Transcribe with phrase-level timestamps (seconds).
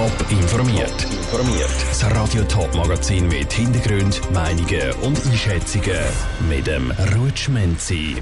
[0.00, 1.02] Top informiert.
[1.02, 1.68] Informiert.
[1.90, 6.00] Das Radio Top Magazin mit Hintergrund, Meinungen und Einschätzungen
[6.48, 8.16] mit dem Rutschmenzi.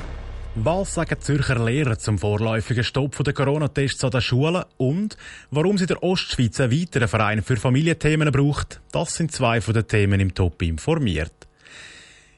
[0.56, 5.16] Was sagen Zürcher Lehrer zum vorläufigen Stopp der Corona-Tests an den Schulen und
[5.52, 8.80] warum sie der Ostschweiz einen weiteren Verein für Familienthemen braucht?
[8.90, 11.47] Das sind zwei von den Themen im Top informiert.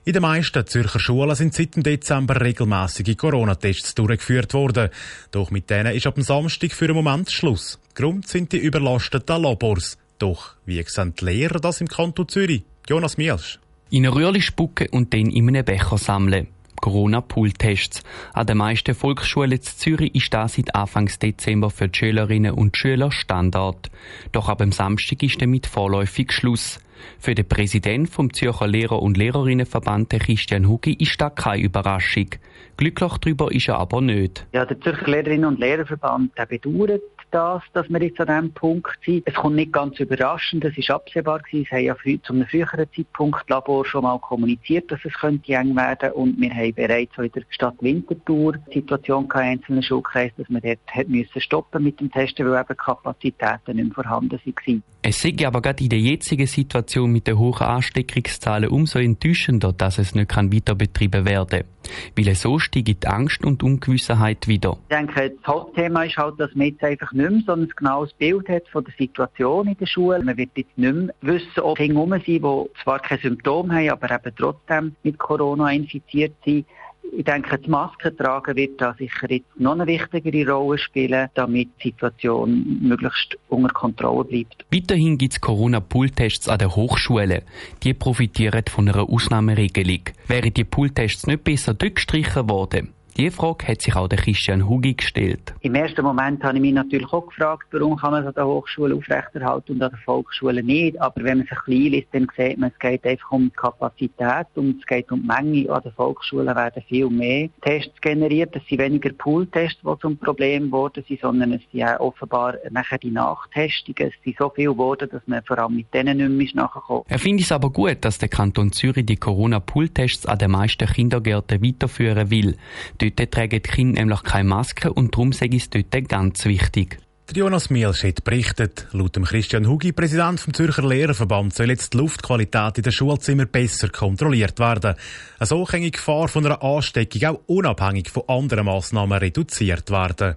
[0.02, 4.88] In den meisten Zürcher Schulen sind seit dem Dezember regelmäßige Corona-Tests durchgeführt worden.
[5.30, 7.78] Doch mit denen ist ab dem Samstag für einen Moment Schluss.
[7.94, 9.98] Grund sind die überlasteten Labors.
[10.18, 12.64] Doch wie sehen die Lehrer das im Kanton Zürich?
[12.88, 13.58] Jonas Mielsch.
[13.90, 16.48] In eine Röhrli spucken und dann in einem Becher sammeln.
[16.80, 18.02] Corona-Pool-Tests.
[18.32, 22.74] An den meisten Volksschulen in Zürich ist das seit Anfang Dezember für die Schülerinnen und
[22.74, 23.90] Schüler Standard.
[24.32, 26.80] Doch ab dem Samstag ist damit vorläufig Schluss.
[27.18, 32.30] Für den Präsidenten vom Zürcher Lehrer- und Lehrerinnenverband Christian Hugi ist das keine Überraschung.
[32.76, 34.46] Glücklich darüber ist er aber nicht.
[34.52, 38.98] Ja, der Zürcher Lehrerinnen- und Lehrerverband der bedauert das, dass wir jetzt an diesem Punkt
[39.04, 39.22] sind.
[39.26, 41.66] Es kommt nicht ganz überraschend, es ist absehbar gewesen.
[41.66, 45.52] Es haben ja früh, zu einem früheren Zeitpunkt Labor schon mal kommuniziert, dass es könnte
[45.52, 50.34] eng werden und wir haben bereits in der Stadt Winterthur die Situation in einzelnen Schulkreisen,
[50.38, 54.32] dass wir dort hat müssen stoppen mit dem Testen, weil eben Kapazitäten nicht mehr vorhanden
[54.32, 54.82] waren.
[55.10, 59.98] Es sei aber gerade in der jetzigen Situation mit den hohen Ansteckungszahlen umso enttäuschender, dass
[59.98, 62.24] es nicht weiter betrieben werden kann.
[62.26, 64.78] Weil so steigt die Angst und Ungewissheit wieder.
[64.88, 68.12] Ich denke, das Hauptthema ist halt, dass man jetzt einfach nicht mehr so ein genaues
[68.12, 70.22] Bild hat von der Situation in der Schule.
[70.22, 73.90] Man wird jetzt nicht mehr wissen, ob Kinder rum sind, die zwar keine Symptome haben,
[73.90, 76.66] aber eben trotzdem mit Corona infiziert sind.
[77.12, 81.88] Ich denke, das Maskentragen wird da sicher jetzt noch eine wichtigere Rolle spielen, damit die
[81.88, 84.64] Situation möglichst unter Kontrolle bleibt.
[84.72, 87.42] Weiterhin gibt es Corona-Pool-Tests an den Hochschulen.
[87.82, 90.02] Die profitieren von einer Ausnahmeregelung.
[90.28, 94.94] Wären die Pool-Tests nicht besser durchgestrichen worden, diese Frage hat sich auch der Christian Hugi
[94.94, 95.54] gestellt.
[95.60, 98.46] Im ersten Moment habe ich mich natürlich auch gefragt, warum kann man es an der
[98.46, 101.00] Hochschule aufrechterhalten und an der Volksschule nicht.
[101.00, 104.46] Aber wenn man sich ein liest, dann sieht man, es geht einfach um die Kapazität
[104.54, 105.70] und es geht um die Menge.
[105.70, 108.54] An der Volksschule werden viel mehr Tests generiert.
[108.56, 113.10] Es sind weniger Pool-Tests, die zum Problem geworden sind, sondern es sind offenbar nachher die
[113.10, 114.10] Nachtestungen.
[114.10, 117.04] Es sind so viel geworden, dass man vor allem mit denen nicht mehr nachkommt.
[117.08, 121.62] Er findet es aber gut, dass der Kanton Zürich die Corona-Pool-Tests an den meisten Kindergärten
[121.62, 122.56] weiterführen will.
[123.00, 126.98] Dort tragen die Kinder nämlich keine Maske und darum ich es dort ganz wichtig.
[127.34, 132.78] Jonas Mielschett berichtet, laut dem Christian Hugi, Präsident vom Zürcher Lehrerverband, soll jetzt die Luftqualität
[132.78, 134.96] in den Schulzimmern besser kontrolliert werden.
[135.38, 140.36] So kann die Gefahr von einer Ansteckung auch unabhängig von anderen Massnahmen reduziert werden.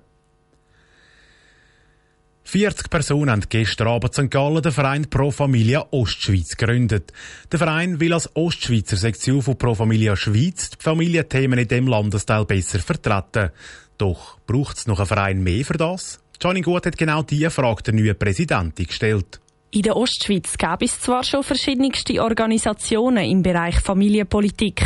[2.46, 4.30] 40 Personen haben gestern Abend St.
[4.30, 7.14] Gallen den Verein Pro Familia Ostschweiz gegründet.
[7.52, 12.46] Der Verein will als Ostschweizer Sektion von Pro Familia Schweiz die Familienthemen in dem Landesteil
[12.46, 13.50] besser vertreten.
[13.98, 16.20] Doch braucht es noch einen Verein mehr für das?
[16.42, 19.40] Johnny Gut hat genau diese Frage der neuen Präsidentin gestellt.
[19.76, 24.84] In der Ostschweiz gäbe es zwar schon verschiedenste Organisationen im Bereich Familienpolitik.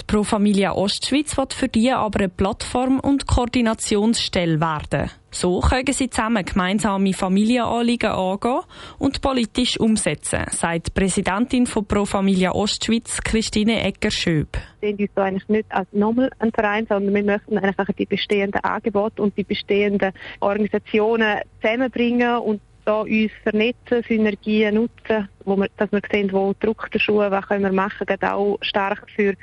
[0.00, 5.10] Die Pro Familia Ostschweiz wird für die aber eine Plattform und Koordinationsstelle werden.
[5.30, 8.60] So können sie zusammen gemeinsame Familienanliegen angehen
[8.98, 14.56] und politisch umsetzen, sagt die Präsidentin von Pro Familia Ostschweiz, Christine Egger-Schöb.
[14.80, 18.06] Wir sehen uns da eigentlich nicht als nochmal ein Verein, sondern wir möchten einfach die
[18.06, 25.68] bestehenden Angebote und die bestehenden Organisationen zusammenbringen und da uns vernetzen, Synergien nutzen, wo wir,
[25.76, 29.34] dass wir sehen, wo Druck der Schuhe, was können wir machen, geht auch stark für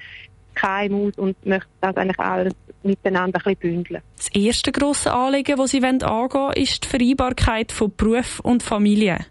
[0.55, 4.01] KMUs und möchten das eigentlich alles miteinander ein bisschen bündeln.
[4.17, 9.25] Das erste grosse Anliegen, das sie angehen wollen, ist die Vereinbarkeit von Beruf und Familie.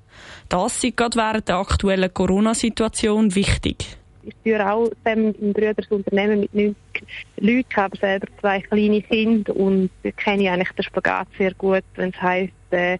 [0.48, 3.98] Das ist gerade während der aktuellen Corona-Situation wichtig.
[4.22, 6.76] Ich führe auch ein Brüders Unternehmen mit 90
[7.38, 12.10] Leuten, habe selber zwei kleine Kinder und kenne ich eigentlich den Spagat sehr gut, wenn
[12.10, 12.98] es heisst, äh,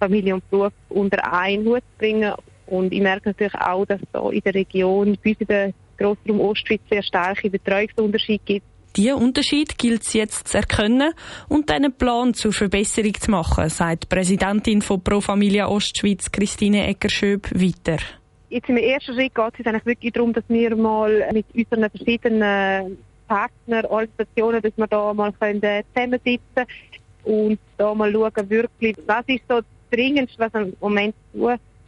[0.00, 2.32] Familie und Beruf unter einen Hut bringen.
[2.66, 5.72] Und ich merke natürlich auch, dass es da in der Region, bei uns in der
[5.98, 8.66] Grossraum Ostschweiz, sehr starke Betreuungsunterschiede gibt.
[8.96, 11.12] Diesen Unterschied gilt es jetzt zu erkennen
[11.48, 16.88] und einen Plan zur Verbesserung zu machen, sagt die Präsidentin von Pro Familia Ostschweiz, Christine
[16.88, 18.02] Eckerschöb, weiter.
[18.48, 22.98] Jetzt im ersten Schritt geht es eigentlich wirklich darum, dass wir mal mit unseren verschiedenen
[23.28, 26.66] Partnerorganisationen, dass wir da mal zusammensitzen können
[27.22, 31.14] und da mal schauen, wirklich, was ist so dringendste, was es im Moment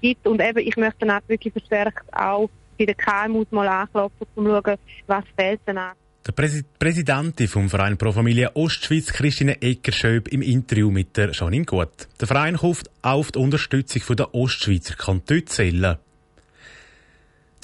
[0.00, 0.26] gibt.
[0.26, 4.44] Und eben, ich möchte dann auch wirklich verstärkt auch bei den KMUs mal anklopfen, um
[4.44, 5.92] zu schauen, was fehlt denn an.
[6.24, 11.64] Der Präs Präsidentin vom Verein Pro Familie Ostschweiz, Christine Eckerschöb, im Interview mit der Janine
[11.64, 12.06] Gut.
[12.20, 15.96] Der Verein hofft auf die Unterstützung der Ostschweizer Kantone zählen.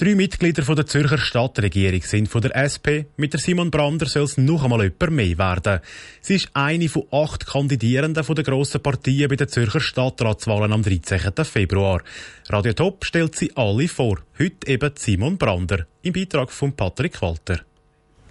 [0.01, 3.11] Drei Mitglieder von der Zürcher Stadtregierung sind von der SP.
[3.17, 5.81] Mit der Simon Brander soll es noch einmal jemand mehr werden.
[6.21, 10.85] Sie ist eine von acht Kandidierenden von der grossen Partien bei den Zürcher Stadtratswahlen am
[10.85, 11.21] 13.
[11.45, 12.05] Februar.
[12.49, 14.21] Radio Top stellt sie alle vor.
[14.39, 15.89] Heute eben Simon Brander.
[16.03, 17.63] Im Beitrag von Patrick Walter.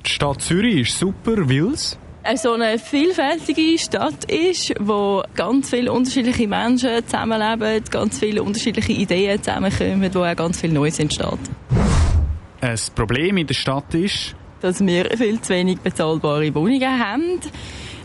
[0.06, 2.00] Die Stadt Zürich ist super, weil's
[2.35, 9.41] so eine vielfältige Stadt ist, wo ganz viele unterschiedliche Menschen zusammenleben, ganz viele unterschiedliche Ideen
[9.41, 11.39] zusammenkommen, wo auch ganz viel Neues entsteht.
[12.59, 17.39] Ein Problem in der Stadt ist, dass wir viel zu wenig bezahlbare Wohnungen haben.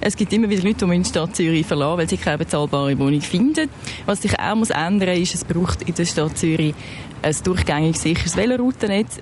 [0.01, 2.99] Es gibt immer wieder Leute, die in die Stadt Zürich verlassen, weil sie keine bezahlbare
[2.99, 3.71] Wohnung finden.
[4.05, 6.75] Was sich auch muss ändern muss, ist, es braucht in der Stadt Zürich
[7.23, 9.21] ein durchgängig sicheres Veloroutennetz.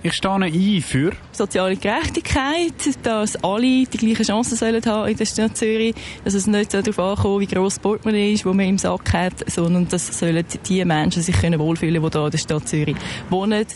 [0.00, 2.72] Ich stehe ein für soziale Gerechtigkeit,
[3.02, 5.92] dass alle die gleichen Chancen sollen haben in der Stadt Zürich,
[6.24, 9.50] dass es nicht darauf ankommt, wie gross das Portemonnaie ist, wo man im Sack hat,
[9.50, 12.96] sondern dass sollen die Menschen sich können wohlfühlen, die hier in der Stadt Zürich
[13.28, 13.66] wohnen.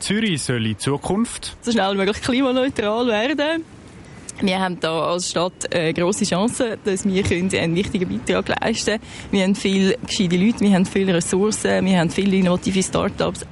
[0.00, 3.64] Zürich soll in Zukunft so schnell wie möglich klimaneutral werden.
[4.40, 7.24] Wir haben hier als Stadt eine grosse Chance, dass wir
[7.60, 9.02] einen wichtigen Beitrag leisten können.
[9.30, 13.46] Wir haben viele gescheite Leute, wir haben viele Ressourcen, wir haben viele innovative Start-ups.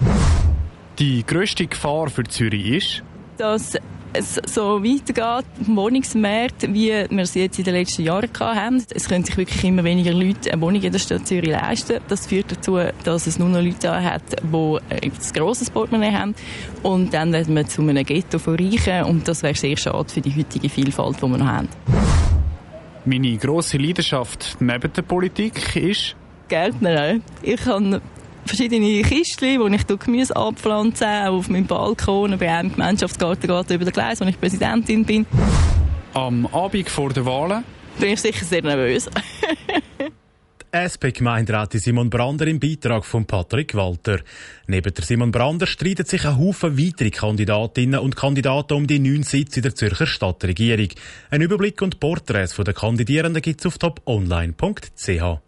[0.98, 3.02] Die grösste Gefahr für Zürich ist,
[3.36, 3.76] dass
[4.12, 8.84] es so weitergeht im Wohnungsmarkt, wie wir es jetzt in den letzten Jahren haben.
[8.92, 12.00] Es können sich wirklich immer weniger Leute eine Wohnung in der Stadt Zürich leisten.
[12.08, 16.34] Das führt dazu, dass es nur noch Leute hat, die ein grosses Portemonnaie haben.
[16.82, 19.04] Und dann werden wir zu einem Ghetto von Reichen.
[19.04, 21.68] Und das wäre sehr schade für die heutige Vielfalt, die wir noch haben.
[23.04, 26.16] Meine grosse Leidenschaft neben der Politik ist?
[26.48, 27.20] Gärtner.
[27.42, 28.00] Ich habe
[28.48, 33.84] verschiedene Kistchen, wo ich Gemüse abpflanze, auch auf meinem Balkon, bei einem Gemeinschaftsgarten geht über
[33.84, 35.26] den Gleis, wo ich Präsidentin bin.
[36.14, 37.62] Am Abend vor den Wahlen?
[38.00, 39.08] Bin ich sicher sehr nervös.
[40.70, 44.20] SP-Gemeinderätin Simon Brander im Beitrag von Patrick Walter.
[44.66, 49.22] Neben der Simon Brander streiten sich ein Haufen weitere Kandidatinnen und Kandidaten um die neun
[49.22, 50.88] Sitze in der Zürcher Stadtregierung.
[51.30, 55.47] Ein Überblick und Porträts der Kandidierenden gibt es auf toponline.ch.